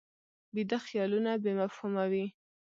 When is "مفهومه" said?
1.61-2.03